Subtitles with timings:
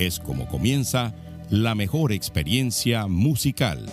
[0.00, 1.12] es como comienza
[1.50, 3.86] la mejor experiencia musical.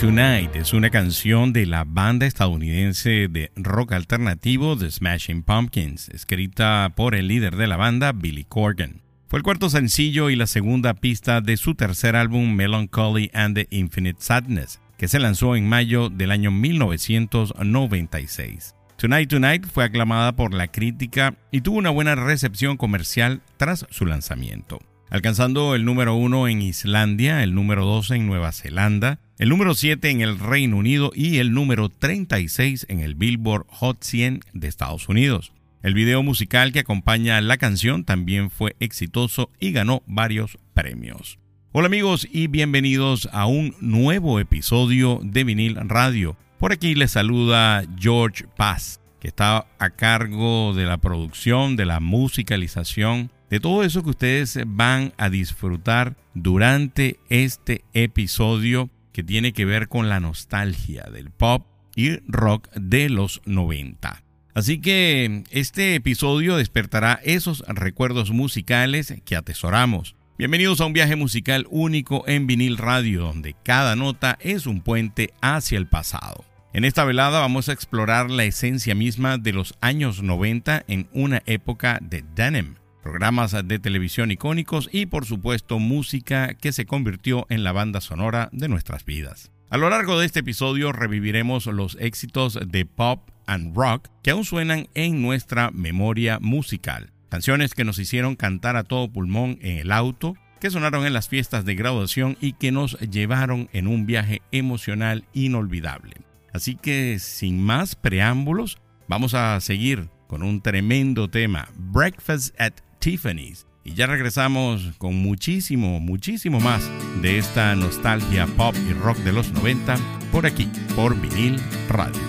[0.00, 6.94] Tonight, es una canción de la banda estadounidense de rock alternativo The Smashing Pumpkins, escrita
[6.96, 9.02] por el líder de la banda, Billy Corgan.
[9.28, 13.66] Fue el cuarto sencillo y la segunda pista de su tercer álbum Melancholy and the
[13.68, 18.74] Infinite Sadness, que se lanzó en mayo del año 1996.
[18.96, 24.06] Tonight Tonight fue aclamada por la crítica y tuvo una buena recepción comercial tras su
[24.06, 24.78] lanzamiento,
[25.10, 30.08] alcanzando el número uno en Islandia, el número 2 en Nueva Zelanda, el número 7
[30.08, 35.08] en el Reino Unido y el número 36 en el Billboard Hot 100 de Estados
[35.08, 35.52] Unidos.
[35.82, 41.38] El video musical que acompaña la canción también fue exitoso y ganó varios premios.
[41.72, 46.36] Hola amigos y bienvenidos a un nuevo episodio de Vinil Radio.
[46.58, 51.98] Por aquí les saluda George Paz, que está a cargo de la producción, de la
[51.98, 59.64] musicalización, de todo eso que ustedes van a disfrutar durante este episodio que tiene que
[59.64, 61.66] ver con la nostalgia del pop
[61.96, 64.22] y rock de los 90.
[64.54, 70.14] Así que este episodio despertará esos recuerdos musicales que atesoramos.
[70.38, 75.34] Bienvenidos a un viaje musical único en vinil radio, donde cada nota es un puente
[75.42, 76.44] hacia el pasado.
[76.72, 81.42] En esta velada vamos a explorar la esencia misma de los años 90 en una
[81.46, 87.64] época de denim, programas de televisión icónicos y por supuesto música que se convirtió en
[87.64, 89.50] la banda sonora de nuestras vidas.
[89.70, 94.44] A lo largo de este episodio reviviremos los éxitos de pop and rock que aún
[94.44, 97.12] suenan en nuestra memoria musical.
[97.28, 101.28] Canciones que nos hicieron cantar a todo pulmón en el auto, que sonaron en las
[101.28, 106.16] fiestas de graduación y que nos llevaron en un viaje emocional inolvidable.
[106.52, 113.66] Así que sin más preámbulos, vamos a seguir con un tremendo tema, Breakfast at Tiffany's.
[113.82, 116.88] Y ya regresamos con muchísimo, muchísimo más
[117.22, 119.96] de esta nostalgia pop y rock de los 90
[120.30, 121.56] por aquí, por vinil
[121.88, 122.22] radio.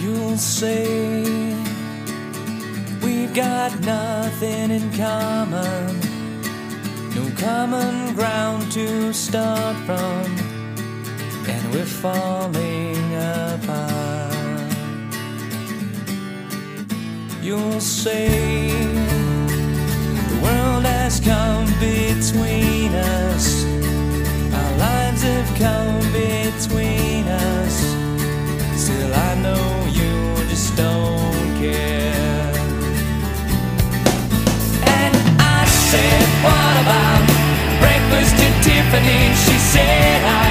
[0.00, 1.24] You'll say
[3.02, 5.98] we've got nothing in common,
[7.16, 10.60] no common ground to start from.
[11.50, 14.09] and we're falling apart.
[17.42, 18.68] You'll say
[20.28, 23.64] the world has come between us,
[24.54, 27.76] our lives have come between us.
[28.76, 32.52] Still, I know you just don't care.
[34.84, 37.24] And I said, What about
[37.80, 39.34] breakfast at Tiffany?
[39.44, 40.50] She said, I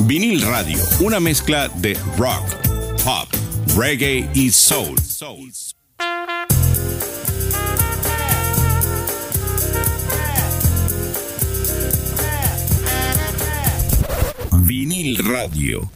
[0.00, 2.42] Vinil Radio, una mezcla de rock,
[3.04, 3.28] pop,
[3.76, 4.96] reggae y soul.
[14.62, 15.90] Vinil Radio.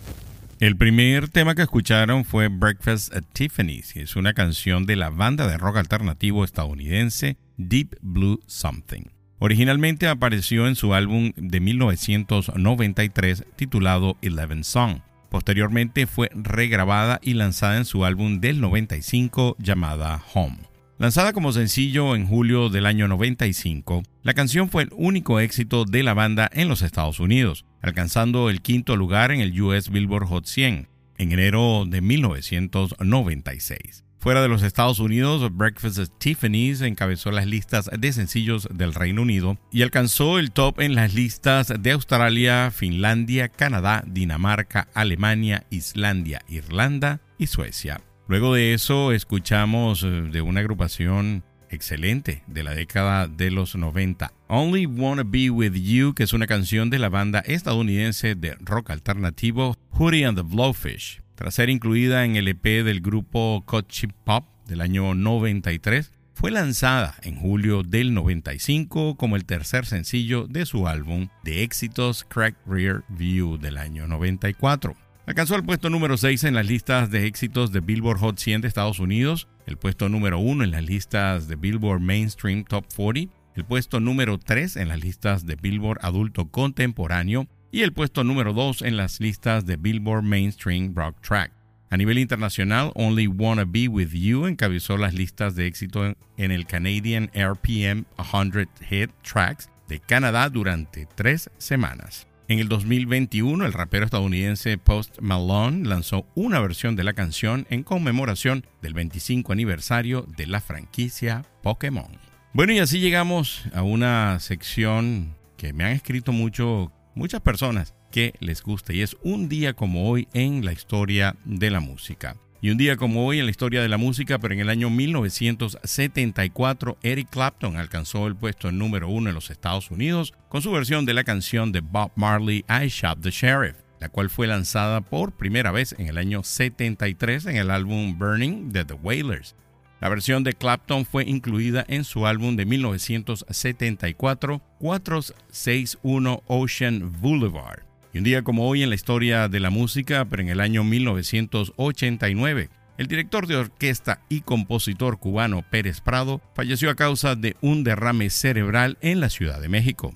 [0.60, 5.08] El primer tema que escucharon fue Breakfast at Tiffany's, que es una canción de la
[5.08, 9.15] banda de rock alternativo estadounidense Deep Blue Something.
[9.38, 15.00] Originalmente apareció en su álbum de 1993 titulado Eleven Song.
[15.31, 20.57] Posteriormente fue regrabada y lanzada en su álbum del 95 llamada Home.
[20.99, 26.02] Lanzada como sencillo en julio del año 95, la canción fue el único éxito de
[26.02, 30.47] la banda en los Estados Unidos, alcanzando el quinto lugar en el US Billboard Hot
[30.47, 30.88] 100
[31.19, 34.05] en enero de 1996.
[34.18, 39.23] Fuera de los Estados Unidos, Breakfast at Tiffany's encabezó las listas de sencillos del Reino
[39.23, 46.42] Unido y alcanzó el top en las listas de Australia, Finlandia, Canadá, Dinamarca, Alemania, Islandia,
[46.49, 48.00] Irlanda y Suecia.
[48.26, 54.32] Luego de eso escuchamos eh, de una agrupación excelente de la década de los 90,
[54.49, 58.90] Only Wanna Be With You, que es una canción de la banda estadounidense de rock
[58.90, 61.25] alternativo Hootie and the Blowfish.
[61.37, 66.51] Tras ser incluida en el EP del grupo Cut Chip Pop del año 93, fue
[66.51, 72.57] lanzada en julio del 95 como el tercer sencillo de su álbum de éxitos Crack
[72.66, 74.96] Rear View del año 94.
[75.27, 78.68] Alcanzó el puesto número 6 en las listas de éxitos de Billboard Hot 100 de
[78.68, 83.64] Estados Unidos, el puesto número 1 en las listas de Billboard Mainstream Top 40, el
[83.66, 88.83] puesto número 3 en las listas de Billboard Adulto Contemporáneo y el puesto número 2
[88.83, 91.52] en las listas de Billboard Mainstream Rock Track.
[91.88, 96.66] A nivel internacional, Only Wanna Be With You encabezó las listas de éxito en el
[96.66, 102.26] Canadian RPM 100 Hit Tracks de Canadá durante tres semanas.
[102.48, 107.83] En el 2021, el rapero estadounidense Post Malone lanzó una versión de la canción en
[107.83, 112.07] conmemoración del 25 aniversario de la franquicia Pokémon.
[112.52, 118.35] Bueno, y así llegamos a una sección que me han escrito mucho muchas personas que
[118.38, 122.37] les gusta y es un día como hoy en la historia de la música.
[122.61, 124.90] Y un día como hoy en la historia de la música, pero en el año
[124.90, 131.05] 1974, Eric Clapton alcanzó el puesto número uno en los Estados Unidos con su versión
[131.07, 135.33] de la canción de Bob Marley, I Shot the Sheriff, la cual fue lanzada por
[135.33, 139.55] primera vez en el año 73 en el álbum Burning de The Wailers.
[140.00, 147.85] La versión de Clapton fue incluida en su álbum de 1974, 461 Ocean Boulevard.
[148.12, 150.85] Y un día como hoy en la historia de la música, pero en el año
[150.85, 157.85] 1989, el director de orquesta y compositor cubano Pérez Prado falleció a causa de un
[157.85, 160.14] derrame cerebral en la Ciudad de México.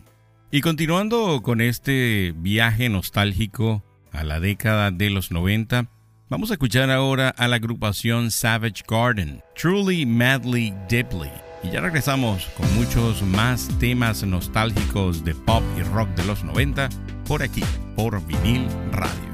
[0.51, 5.89] Y continuando con este viaje nostálgico a la década de los 90,
[6.31, 11.29] Vamos a escuchar ahora a la agrupación Savage Garden, Truly Madly Deeply.
[11.65, 16.89] Y ya regresamos con muchos más temas nostálgicos de pop y rock de los 90
[17.27, 17.65] por aquí,
[17.97, 19.31] por vinil radio.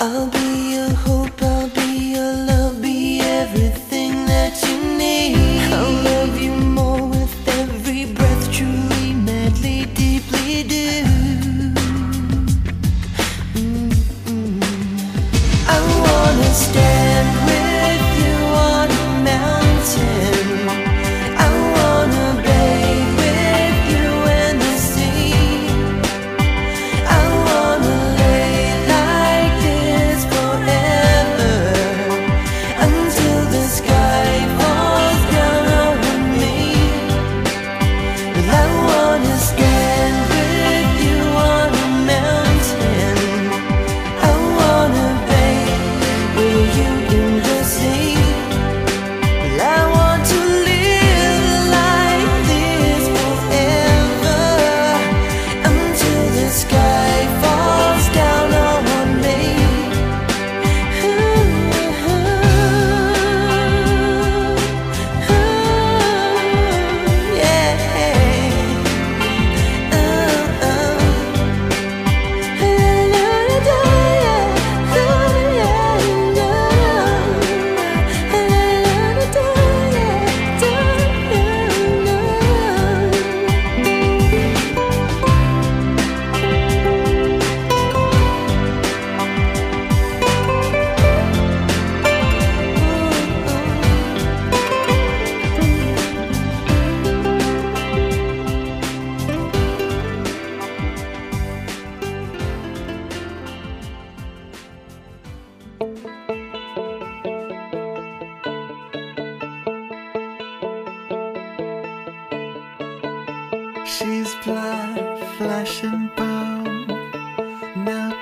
[0.00, 0.35] Oh.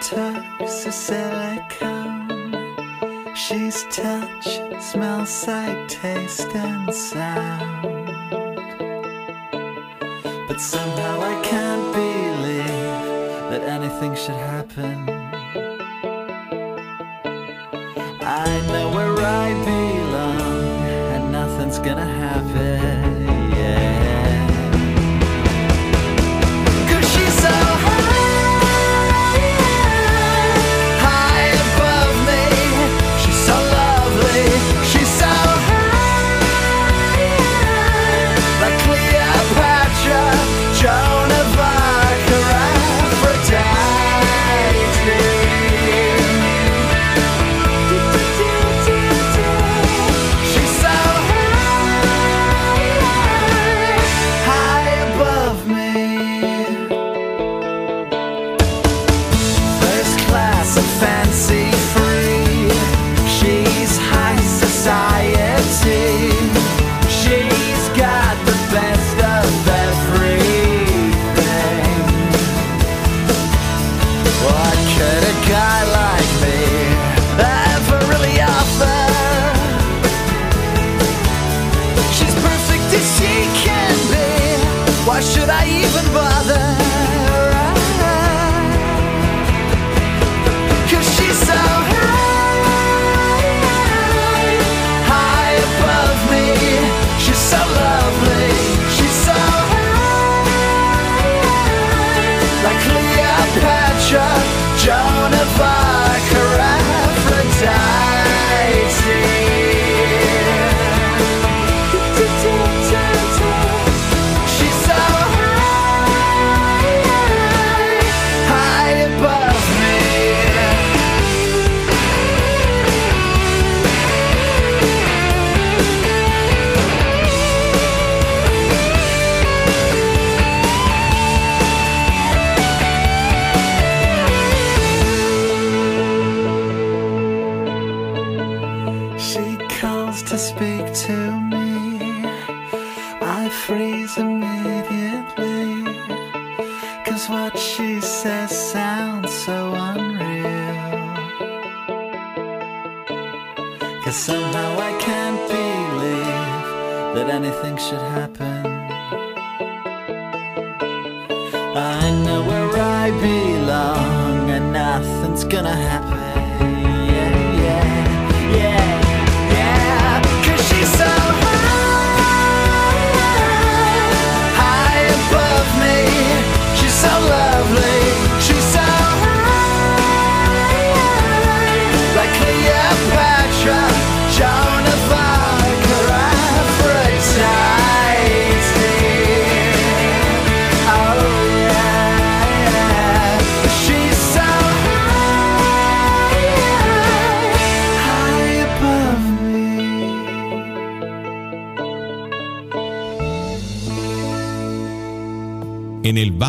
[0.04, 2.28] Touch of silicone.
[3.34, 7.86] She's touch, smell, sight, taste, and sound.
[10.46, 15.08] But somehow I can't believe that anything should happen.
[18.20, 20.64] I know where I belong,
[21.14, 23.13] and nothing's gonna happen.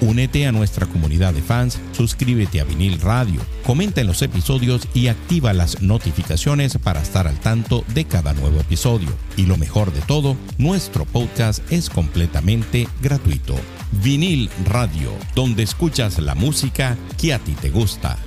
[0.00, 5.08] Únete a nuestra comunidad de fans, suscríbete a Vinil Radio, comenta en los episodios y
[5.08, 9.08] activa las notificaciones para estar al tanto de cada nuevo episodio.
[9.38, 13.54] Y lo mejor de todo, nuestro podcast es completamente gratuito.
[14.02, 18.18] Vinil Radio, donde escuchas la música que a ti te gusta.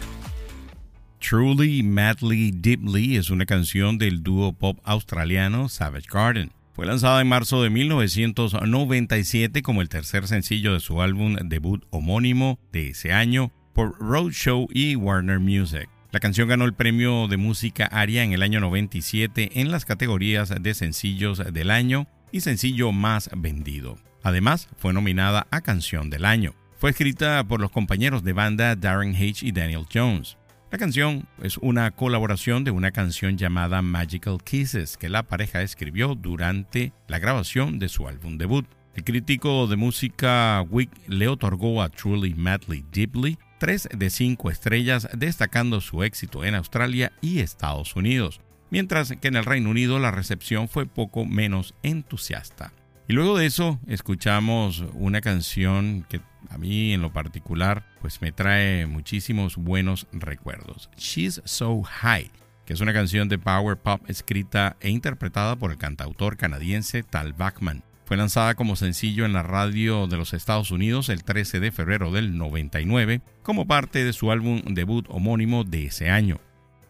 [1.20, 6.52] Truly, Madly, Deeply es una canción del dúo pop australiano Savage Garden.
[6.80, 12.58] Fue lanzada en marzo de 1997 como el tercer sencillo de su álbum debut homónimo
[12.72, 15.90] de ese año por Roadshow y Warner Music.
[16.14, 20.54] La canción ganó el premio de música ARIA en el año 97 en las categorías
[20.58, 23.98] de sencillos del año y sencillo más vendido.
[24.24, 26.56] Además, fue nominada a Canción del Año.
[26.78, 29.46] Fue escrita por los compañeros de banda Darren H.
[29.46, 30.38] y Daniel Jones.
[30.72, 36.14] La canción es una colaboración de una canción llamada Magical Kisses que la pareja escribió
[36.14, 38.68] durante la grabación de su álbum debut.
[38.94, 45.10] El crítico de música Wick le otorgó a Truly Madly Deeply tres de cinco estrellas,
[45.18, 50.12] destacando su éxito en Australia y Estados Unidos, mientras que en el Reino Unido la
[50.12, 52.74] recepción fue poco menos entusiasta.
[53.10, 58.32] Y luego de eso escuchamos una canción que a mí en lo particular pues me
[58.32, 60.92] trae muchísimos buenos recuerdos.
[60.96, 62.30] She's So High,
[62.68, 67.34] que es una canción de power pop escrita e interpretada por el cantautor canadiense Tal
[67.34, 67.84] Bachman.
[68.06, 72.12] Fue lanzada como sencillo en la radio de los Estados Unidos el 13 de febrero
[72.12, 76.40] del 99 como parte de su álbum debut homónimo de ese año.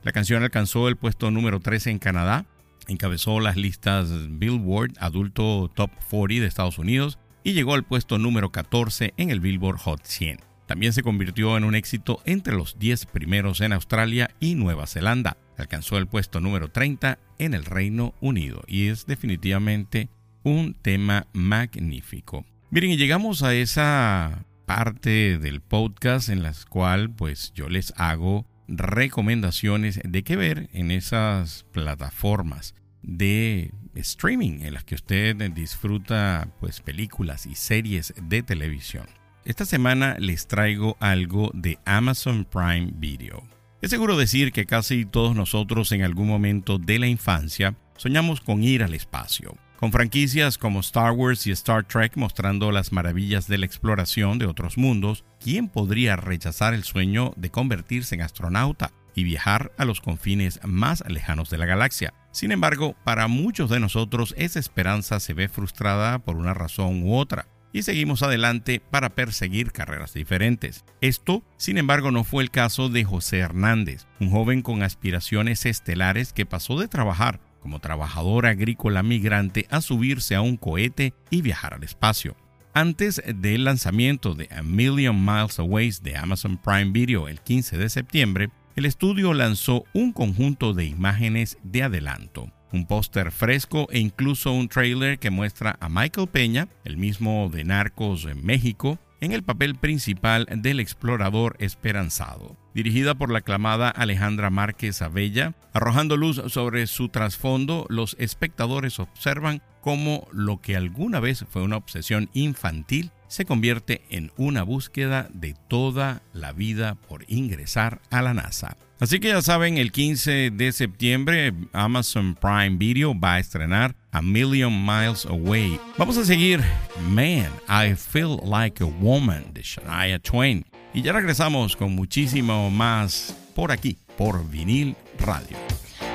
[0.03, 2.45] La canción alcanzó el puesto número 13 en Canadá
[2.89, 8.51] encabezó las listas Billboard Adulto Top 40 de Estados Unidos y llegó al puesto número
[8.51, 10.39] 14 en el Billboard Hot 100.
[10.65, 15.37] También se convirtió en un éxito entre los 10 primeros en Australia y Nueva Zelanda.
[15.57, 20.09] Alcanzó el puesto número 30 en el Reino Unido y es definitivamente
[20.43, 22.45] un tema magnífico.
[22.69, 28.45] Miren, y llegamos a esa parte del podcast en la cual pues yo les hago
[28.67, 36.81] recomendaciones de qué ver en esas plataformas de streaming en las que usted disfruta pues
[36.81, 39.07] películas y series de televisión.
[39.45, 43.43] Esta semana les traigo algo de Amazon Prime Video.
[43.81, 48.63] Es seguro decir que casi todos nosotros en algún momento de la infancia soñamos con
[48.63, 53.57] ir al espacio con franquicias como Star Wars y Star Trek mostrando las maravillas de
[53.57, 59.23] la exploración de otros mundos, ¿quién podría rechazar el sueño de convertirse en astronauta y
[59.23, 62.13] viajar a los confines más lejanos de la galaxia?
[62.31, 67.15] Sin embargo, para muchos de nosotros esa esperanza se ve frustrada por una razón u
[67.15, 70.85] otra y seguimos adelante para perseguir carreras diferentes.
[71.01, 76.33] Esto, sin embargo, no fue el caso de José Hernández, un joven con aspiraciones estelares
[76.33, 81.73] que pasó de trabajar como trabajador agrícola migrante a subirse a un cohete y viajar
[81.73, 82.35] al espacio.
[82.73, 87.89] Antes del lanzamiento de A Million Miles Away de Amazon Prime Video el 15 de
[87.89, 94.51] septiembre, el estudio lanzó un conjunto de imágenes de adelanto, un póster fresco e incluso
[94.51, 99.43] un trailer que muestra a Michael Peña, el mismo de Narcos en México, en el
[99.43, 102.57] papel principal del explorador esperanzado.
[102.73, 109.61] Dirigida por la aclamada Alejandra Márquez Abella, arrojando luz sobre su trasfondo, los espectadores observan
[109.81, 115.55] cómo lo que alguna vez fue una obsesión infantil se convierte en una búsqueda de
[115.67, 118.75] toda la vida por ingresar a la NASA.
[118.99, 124.21] Así que ya saben, el 15 de septiembre Amazon Prime Video va a estrenar A
[124.21, 125.79] Million Miles Away.
[125.97, 126.63] Vamos a seguir
[127.09, 130.65] Man, I Feel Like a Woman de Shania Twain.
[130.93, 135.57] Y ya regresamos con muchísimo más por aquí, por Vinil Radio.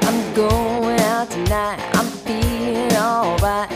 [0.02, 1.78] I'm going out tonight.
[1.94, 3.70] I'm feeling alright.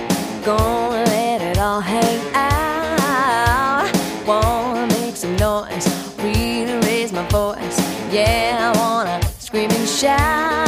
[0.45, 3.89] Gonna let it all hang out.
[4.27, 5.87] Wanna make some noise.
[6.19, 7.79] Really raise my voice.
[8.11, 10.68] Yeah, I wanna scream and shout.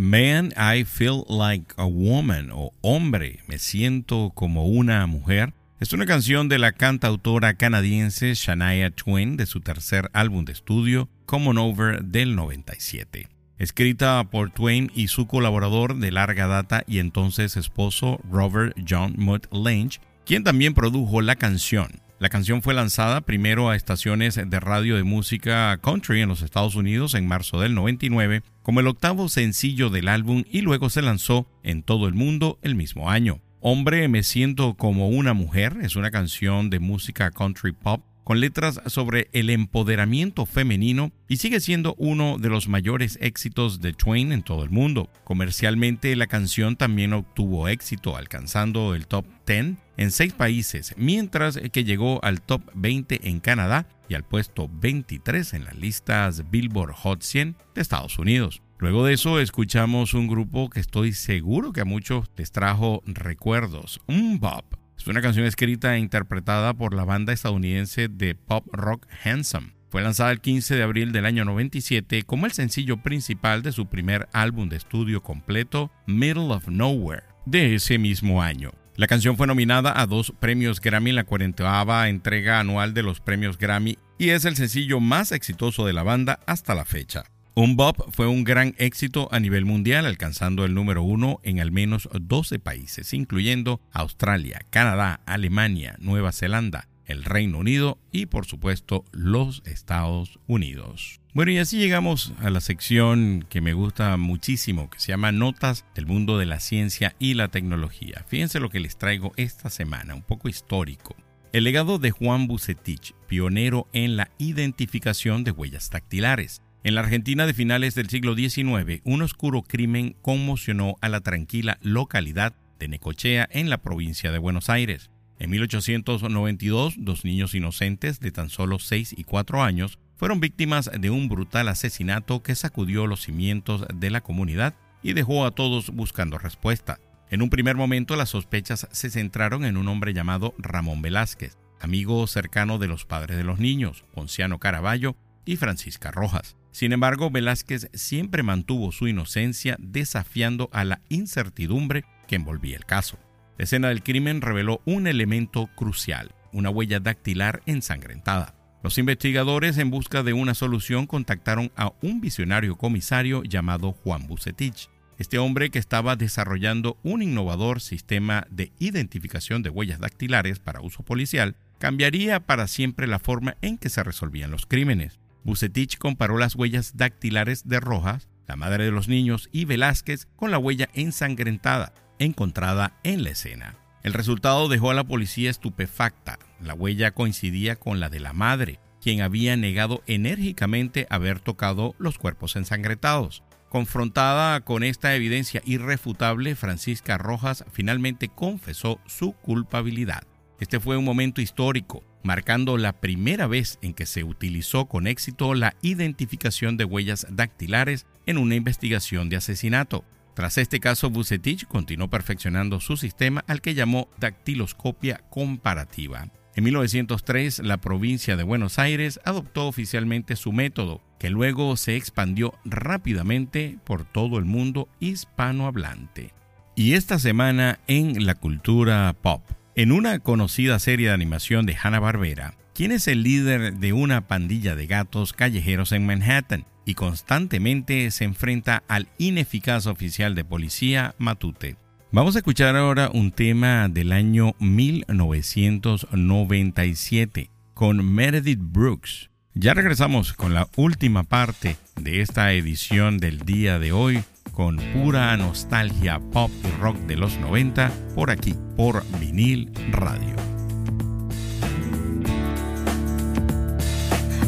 [0.00, 5.54] Man, I Feel Like a Woman o Hombre, me siento como una mujer.
[5.80, 11.08] Es una canción de la cantautora canadiense Shania Twain de su tercer álbum de estudio,
[11.26, 13.28] Common Over del 97.
[13.58, 19.48] Escrita por Twain y su colaborador de larga data y entonces esposo Robert John Mutt
[19.52, 22.00] Lange, quien también produjo la canción.
[22.20, 26.74] La canción fue lanzada primero a estaciones de radio de música country en los Estados
[26.74, 31.46] Unidos en marzo del 99 como el octavo sencillo del álbum y luego se lanzó
[31.62, 33.40] en todo el mundo el mismo año.
[33.60, 38.82] Hombre, me siento como una mujer es una canción de música country pop con letras
[38.84, 44.42] sobre el empoderamiento femenino y sigue siendo uno de los mayores éxitos de Twain en
[44.42, 45.08] todo el mundo.
[45.24, 51.84] Comercialmente la canción también obtuvo éxito alcanzando el top 10 en seis países, mientras que
[51.84, 57.22] llegó al top 20 en Canadá y al puesto 23 en las listas Billboard Hot
[57.22, 58.60] 100 de Estados Unidos.
[58.78, 64.02] Luego de eso escuchamos un grupo que estoy seguro que a muchos les trajo recuerdos,
[64.06, 64.66] un Bob.
[65.08, 69.72] Una canción escrita e interpretada por la banda estadounidense de pop rock Handsome.
[69.88, 73.86] Fue lanzada el 15 de abril del año 97 como el sencillo principal de su
[73.86, 78.72] primer álbum de estudio completo, Middle of Nowhere, de ese mismo año.
[78.96, 83.20] La canción fue nominada a dos premios Grammy en la 40 entrega anual de los
[83.20, 87.24] premios Grammy y es el sencillo más exitoso de la banda hasta la fecha.
[87.58, 91.72] Un Bob fue un gran éxito a nivel mundial, alcanzando el número uno en al
[91.72, 99.04] menos 12 países, incluyendo Australia, Canadá, Alemania, Nueva Zelanda, el Reino Unido y por supuesto
[99.10, 101.20] los Estados Unidos.
[101.34, 105.84] Bueno, y así llegamos a la sección que me gusta muchísimo, que se llama Notas
[105.96, 108.24] del mundo de la ciencia y la tecnología.
[108.28, 111.16] Fíjense lo que les traigo esta semana, un poco histórico.
[111.52, 116.62] El legado de Juan Bucetich, pionero en la identificación de huellas dactilares.
[116.84, 121.78] En la Argentina de finales del siglo XIX, un oscuro crimen conmocionó a la tranquila
[121.82, 125.10] localidad de Necochea en la provincia de Buenos Aires.
[125.40, 131.10] En 1892, dos niños inocentes de tan solo 6 y 4 años fueron víctimas de
[131.10, 136.38] un brutal asesinato que sacudió los cimientos de la comunidad y dejó a todos buscando
[136.38, 137.00] respuesta.
[137.28, 142.24] En un primer momento las sospechas se centraron en un hombre llamado Ramón Velázquez, amigo
[142.28, 146.56] cercano de los padres de los niños, Ponciano Caraballo y Francisca Rojas.
[146.70, 153.18] Sin embargo, Velázquez siempre mantuvo su inocencia desafiando a la incertidumbre que envolvía el caso.
[153.56, 158.54] La escena del crimen reveló un elemento crucial, una huella dactilar ensangrentada.
[158.84, 164.88] Los investigadores en busca de una solución contactaron a un visionario comisario llamado Juan Bucetich.
[165.18, 171.02] Este hombre que estaba desarrollando un innovador sistema de identificación de huellas dactilares para uso
[171.02, 175.18] policial cambiaría para siempre la forma en que se resolvían los crímenes.
[175.48, 180.50] Bucetich comparó las huellas dactilares de Rojas, la madre de los niños, y Velázquez con
[180.50, 183.76] la huella ensangrentada encontrada en la escena.
[184.02, 186.38] El resultado dejó a la policía estupefacta.
[186.60, 192.18] La huella coincidía con la de la madre, quien había negado enérgicamente haber tocado los
[192.18, 193.42] cuerpos ensangrentados.
[193.70, 200.24] Confrontada con esta evidencia irrefutable, Francisca Rojas finalmente confesó su culpabilidad.
[200.60, 205.54] Este fue un momento histórico marcando la primera vez en que se utilizó con éxito
[205.54, 210.04] la identificación de huellas dactilares en una investigación de asesinato.
[210.34, 216.28] Tras este caso, Bucetich continuó perfeccionando su sistema al que llamó dactiloscopia comparativa.
[216.54, 222.54] En 1903, la provincia de Buenos Aires adoptó oficialmente su método, que luego se expandió
[222.64, 226.32] rápidamente por todo el mundo hispanohablante.
[226.74, 229.42] Y esta semana en la cultura pop.
[229.78, 234.74] En una conocida serie de animación de Hanna-Barbera, quien es el líder de una pandilla
[234.74, 241.76] de gatos callejeros en Manhattan y constantemente se enfrenta al ineficaz oficial de policía Matute.
[242.10, 249.30] Vamos a escuchar ahora un tema del año 1997 con Meredith Brooks.
[249.54, 255.36] Ya regresamos con la última parte de esta edición del día de hoy con pura
[255.36, 260.34] nostalgia pop y rock de los 90 por aquí, por vinil radio.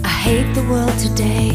[0.04, 1.50] I hate the world today.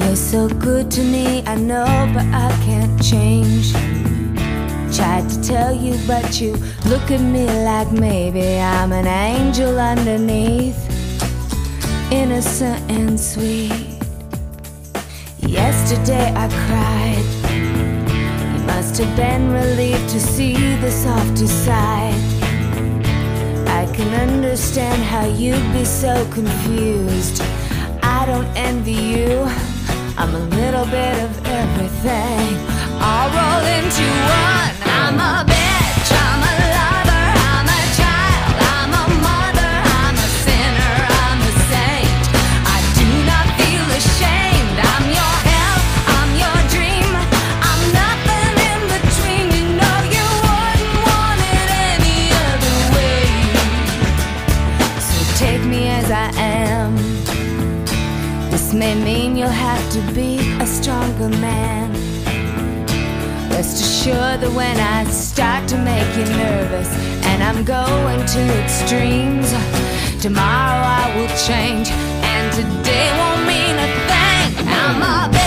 [0.00, 3.72] You're so good to me, I know, but I can't change.
[4.94, 6.52] Tried to tell you, but you
[6.88, 10.78] look at me like maybe I'm an angel underneath,
[12.12, 13.83] innocent and sweet.
[15.46, 17.26] Yesterday I cried.
[18.54, 22.14] You must have been relieved to see the softer side.
[23.68, 27.42] I can understand how you'd be so confused.
[28.02, 29.46] I don't envy you.
[30.16, 32.56] I'm a little bit of everything.
[33.00, 34.06] I'll roll into
[34.46, 34.74] one.
[34.98, 35.63] I'm a
[59.54, 61.92] have to be a stronger man.
[63.50, 66.88] Rest assured that when I start to make you nervous
[67.30, 69.50] and I'm going to extremes,
[70.20, 71.88] tomorrow I will change
[72.32, 74.68] and today won't mean a thing.
[74.68, 75.43] I'm a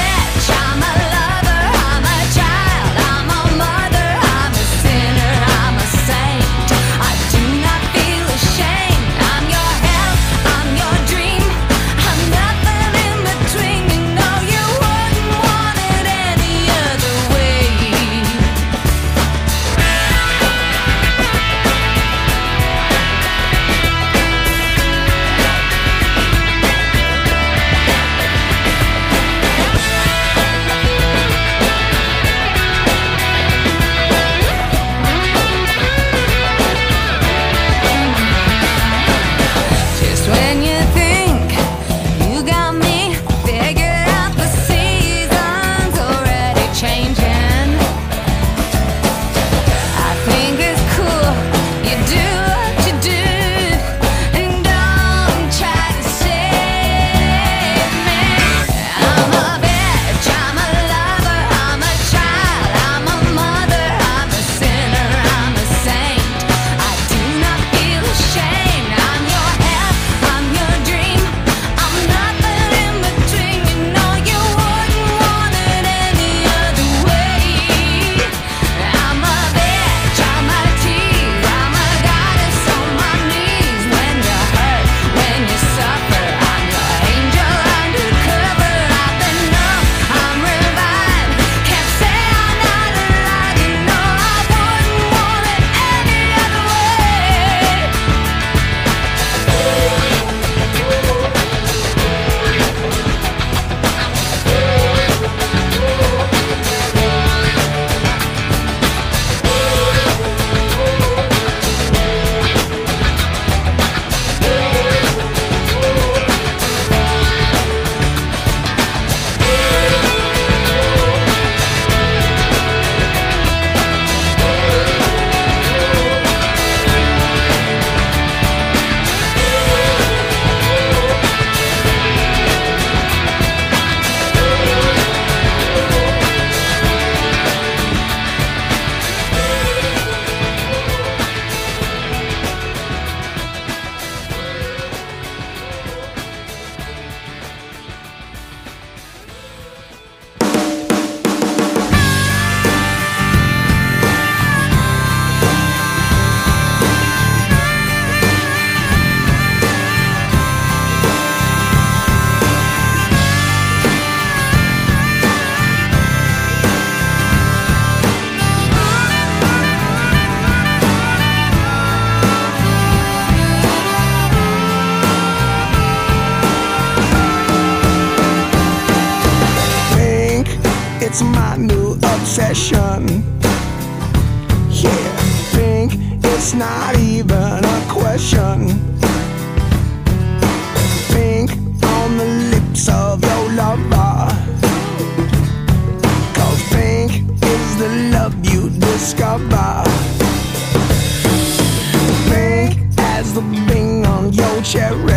[203.41, 205.16] the thing on your cherry.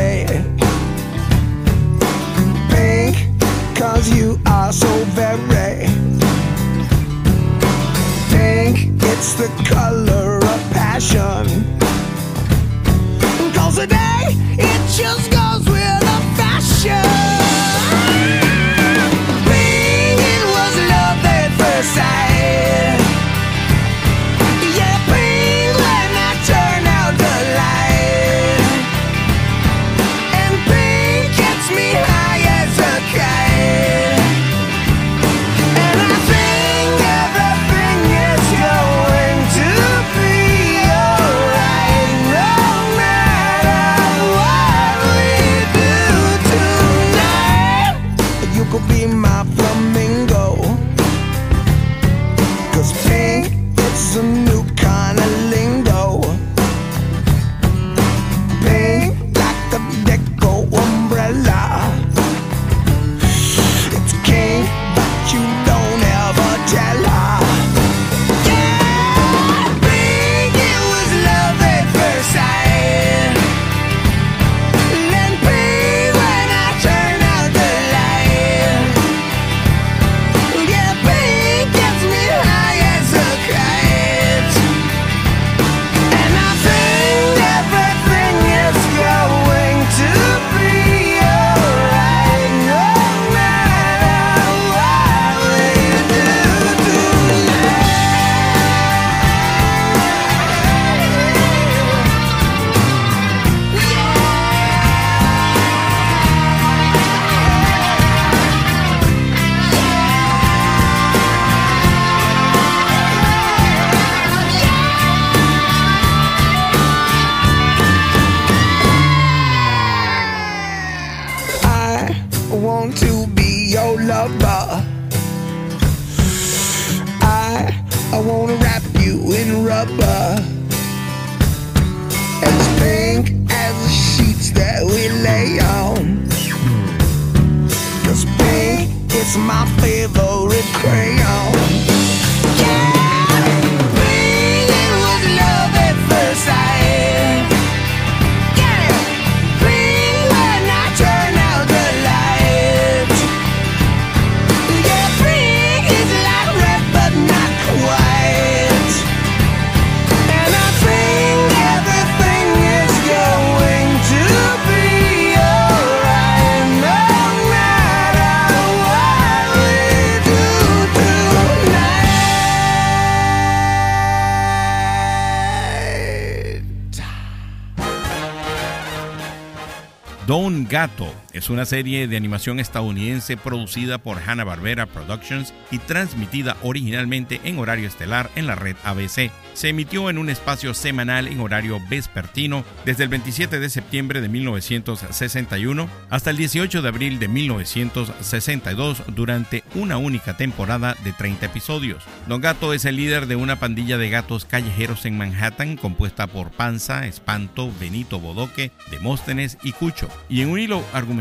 [180.81, 187.59] Gato es una serie de animación estadounidense producida por Hanna-Barbera Productions y transmitida originalmente en
[187.59, 189.31] horario estelar en la red ABC.
[189.55, 194.29] Se emitió en un espacio semanal en horario vespertino desde el 27 de septiembre de
[194.29, 202.05] 1961 hasta el 18 de abril de 1962 durante una única temporada de 30 episodios.
[202.27, 206.51] Don Gato es el líder de una pandilla de gatos callejeros en Manhattan compuesta por
[206.51, 210.09] Panza, Espanto, Benito Bodoque, Demóstenes y Cucho.
[210.29, 211.20] Y en un hilo argumental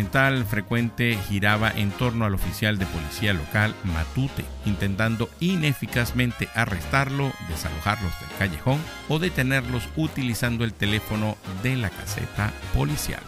[0.50, 8.38] frecuente giraba en torno al oficial de policía local Matute, intentando ineficazmente arrestarlo, desalojarlos del
[8.38, 13.22] callejón o detenerlos utilizando el teléfono de la caseta policial.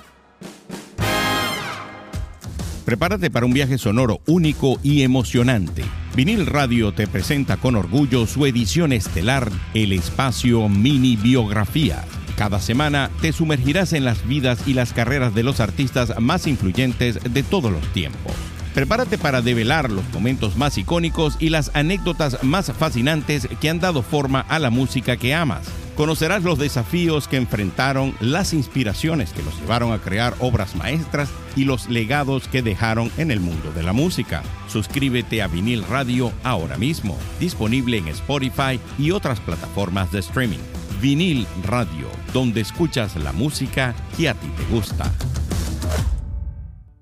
[2.86, 5.84] Prepárate para un viaje sonoro único y emocionante.
[6.16, 12.04] Vinil Radio te presenta con orgullo su edición estelar, El Espacio Mini Biografía.
[12.42, 17.20] Cada semana te sumergirás en las vidas y las carreras de los artistas más influyentes
[17.24, 18.34] de todos los tiempos.
[18.74, 24.02] Prepárate para develar los momentos más icónicos y las anécdotas más fascinantes que han dado
[24.02, 25.68] forma a la música que amas.
[25.96, 31.66] Conocerás los desafíos que enfrentaron, las inspiraciones que los llevaron a crear obras maestras y
[31.66, 34.42] los legados que dejaron en el mundo de la música.
[34.68, 40.81] Suscríbete a Vinil Radio ahora mismo, disponible en Spotify y otras plataformas de streaming.
[41.02, 45.12] Vinil Radio, donde escuchas la música que a ti te gusta.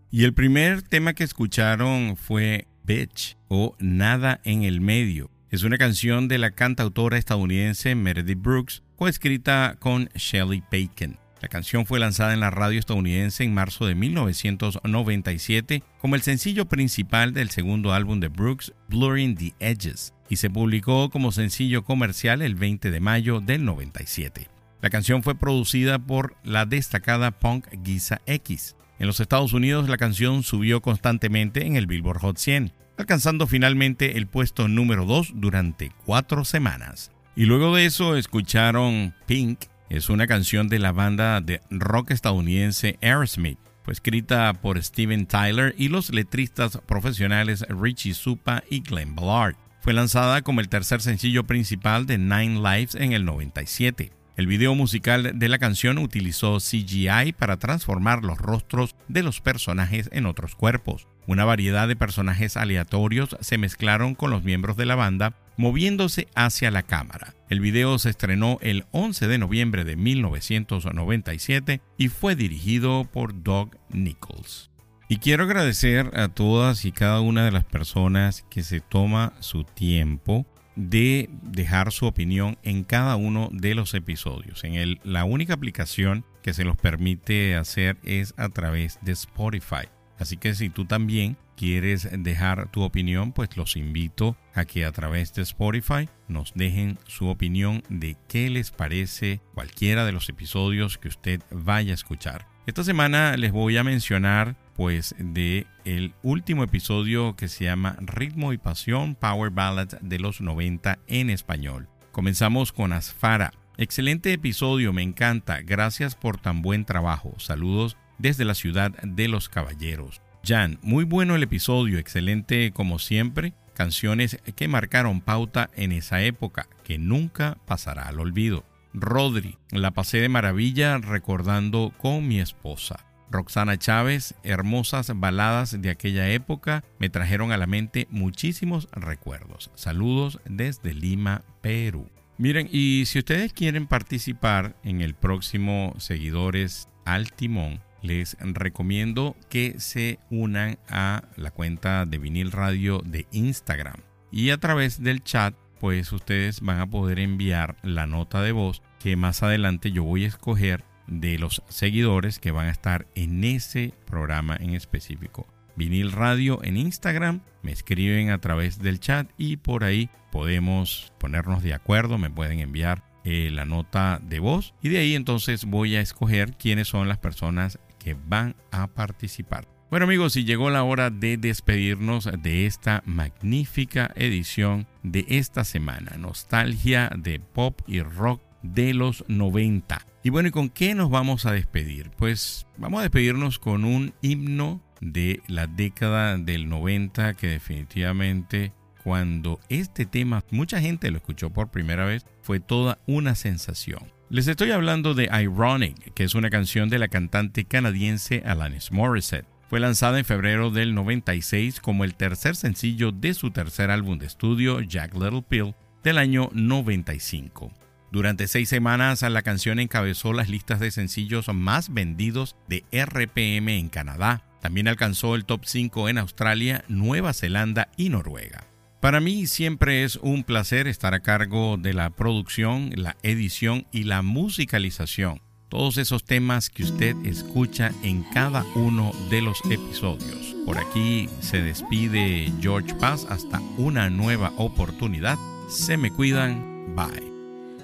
[0.09, 5.29] Y el primer tema que escucharon fue Bitch o Nada en el Medio.
[5.49, 11.19] Es una canción de la cantautora estadounidense Meredith Brooks, coescrita con Shelley Bacon.
[11.41, 16.69] La canción fue lanzada en la radio estadounidense en marzo de 1997 como el sencillo
[16.69, 22.41] principal del segundo álbum de Brooks, Blurring the Edges, y se publicó como sencillo comercial
[22.41, 24.47] el 20 de mayo del 97.
[24.81, 28.75] La canción fue producida por la destacada punk Giza X.
[28.99, 34.17] En los Estados Unidos la canción subió constantemente en el Billboard Hot 100, alcanzando finalmente
[34.17, 37.11] el puesto número 2 durante cuatro semanas.
[37.35, 42.99] Y luego de eso escucharon Pink, es una canción de la banda de rock estadounidense
[43.01, 43.57] Aerosmith.
[43.83, 49.55] Fue escrita por Steven Tyler y los letristas profesionales Richie Supa y Glenn Ballard.
[49.89, 54.11] Fue lanzada como el tercer sencillo principal de Nine Lives en el 97.
[54.37, 60.07] El video musical de la canción utilizó CGI para transformar los rostros de los personajes
[60.13, 61.07] en otros cuerpos.
[61.25, 66.69] Una variedad de personajes aleatorios se mezclaron con los miembros de la banda, moviéndose hacia
[66.69, 67.33] la cámara.
[67.49, 73.71] El video se estrenó el 11 de noviembre de 1997 y fue dirigido por Doug
[73.89, 74.68] Nichols.
[75.11, 79.63] Y quiero agradecer a todas y cada una de las personas que se toma su
[79.63, 80.45] tiempo
[80.75, 84.63] de dejar su opinión en cada uno de los episodios.
[84.63, 89.87] En el, la única aplicación que se los permite hacer es a través de Spotify.
[90.19, 94.91] Así que si tú también quieres dejar tu opinión, pues los invito a que a
[94.91, 100.99] través de Spotify nos dejen su opinión de qué les parece cualquiera de los episodios
[100.99, 102.47] que usted vaya a escuchar.
[102.67, 108.53] Esta semana les voy a mencionar pues de el último episodio que se llama Ritmo
[108.53, 111.89] y Pasión Power Ballads de los 90 en español.
[112.13, 113.51] Comenzamos con Asfara.
[113.75, 115.59] Excelente episodio, me encanta.
[115.63, 117.33] Gracias por tan buen trabajo.
[117.39, 120.21] Saludos desde la ciudad de los caballeros.
[120.45, 123.51] Jan, muy bueno el episodio, excelente como siempre.
[123.73, 128.63] Canciones que marcaron pauta en esa época, que nunca pasará al olvido.
[128.93, 133.08] Rodri, la pasé de maravilla recordando con mi esposa.
[133.31, 139.71] Roxana Chávez, hermosas baladas de aquella época me trajeron a la mente muchísimos recuerdos.
[139.75, 142.09] Saludos desde Lima, Perú.
[142.37, 149.75] Miren, y si ustedes quieren participar en el próximo Seguidores al Timón, les recomiendo que
[149.79, 153.97] se unan a la cuenta de vinil radio de Instagram.
[154.31, 158.81] Y a través del chat, pues ustedes van a poder enviar la nota de voz
[158.99, 163.43] que más adelante yo voy a escoger de los seguidores que van a estar en
[163.43, 165.47] ese programa en específico.
[165.75, 171.63] Vinil Radio en Instagram, me escriben a través del chat y por ahí podemos ponernos
[171.63, 175.95] de acuerdo, me pueden enviar eh, la nota de voz y de ahí entonces voy
[175.95, 179.67] a escoger quiénes son las personas que van a participar.
[179.89, 186.15] Bueno amigos, y llegó la hora de despedirnos de esta magnífica edición de esta semana,
[186.17, 190.05] nostalgia de pop y rock de los 90.
[190.21, 192.11] Y bueno, ¿y con qué nos vamos a despedir?
[192.17, 199.61] Pues vamos a despedirnos con un himno de la década del 90 que definitivamente cuando
[199.69, 204.11] este tema mucha gente lo escuchó por primera vez fue toda una sensación.
[204.29, 209.47] Les estoy hablando de Ironic, que es una canción de la cantante canadiense Alanis Morissette.
[209.69, 214.25] Fue lanzada en febrero del 96 como el tercer sencillo de su tercer álbum de
[214.25, 217.71] estudio, Jack Little Pill, del año 95.
[218.11, 223.89] Durante seis semanas la canción encabezó las listas de sencillos más vendidos de RPM en
[223.89, 224.43] Canadá.
[224.61, 228.65] También alcanzó el top 5 en Australia, Nueva Zelanda y Noruega.
[228.99, 234.03] Para mí siempre es un placer estar a cargo de la producción, la edición y
[234.03, 235.41] la musicalización.
[235.69, 240.55] Todos esos temas que usted escucha en cada uno de los episodios.
[240.65, 245.37] Por aquí se despide George Paz hasta una nueva oportunidad.
[245.69, 246.95] Se me cuidan.
[246.95, 247.38] Bye.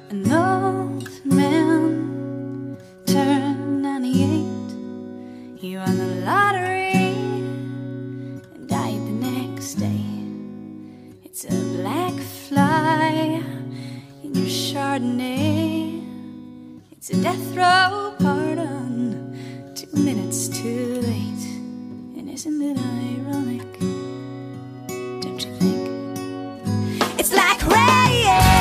[0.10, 2.78] An old man
[3.08, 5.60] turned 98.
[5.60, 10.06] He won the lottery and died the next day.
[11.24, 13.42] It's a black fly
[14.24, 16.04] in your Chardonnay.
[16.92, 21.46] It's a death row pardon, two minutes too late.
[22.16, 23.80] And isn't it ironic?
[25.22, 27.20] Don't you think?
[27.20, 28.55] It's like rain.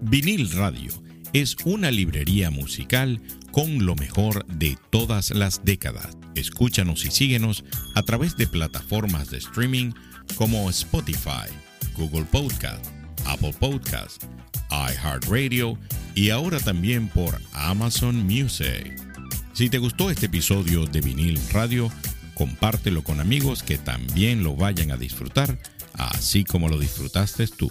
[0.00, 0.92] Vinil Radio
[1.32, 3.20] es una librería musical
[3.50, 6.18] con lo mejor de todas las décadas.
[6.34, 7.64] Escúchanos y síguenos
[7.94, 9.92] a través de plataformas de streaming
[10.36, 11.48] como Spotify,
[11.96, 12.86] Google Podcast,
[13.26, 14.24] Apple Podcast,
[14.70, 15.78] iHeartRadio
[16.14, 18.92] y ahora también por Amazon Music.
[19.52, 21.90] Si te gustó este episodio de Vinil Radio,
[22.34, 25.58] compártelo con amigos que también lo vayan a disfrutar,
[25.94, 27.70] así como lo disfrutaste tú.